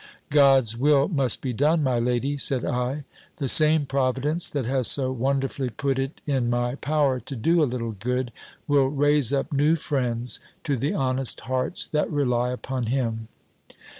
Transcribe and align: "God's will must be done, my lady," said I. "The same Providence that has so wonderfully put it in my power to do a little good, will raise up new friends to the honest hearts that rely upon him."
"God's 0.31 0.75
will 0.75 1.07
must 1.09 1.41
be 1.43 1.53
done, 1.53 1.83
my 1.83 1.99
lady," 1.99 2.35
said 2.35 2.65
I. 2.65 3.03
"The 3.37 3.47
same 3.47 3.85
Providence 3.85 4.49
that 4.49 4.65
has 4.65 4.87
so 4.87 5.11
wonderfully 5.11 5.69
put 5.69 5.99
it 5.99 6.21
in 6.25 6.49
my 6.49 6.73
power 6.73 7.19
to 7.19 7.35
do 7.35 7.61
a 7.61 7.65
little 7.69 7.91
good, 7.91 8.31
will 8.67 8.87
raise 8.87 9.31
up 9.31 9.53
new 9.53 9.75
friends 9.75 10.39
to 10.63 10.75
the 10.75 10.95
honest 10.95 11.41
hearts 11.41 11.87
that 11.89 12.09
rely 12.09 12.49
upon 12.49 12.87
him." 12.87 13.27